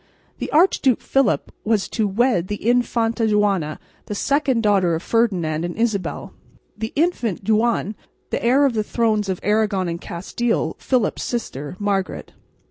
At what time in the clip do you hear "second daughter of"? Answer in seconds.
4.15-5.03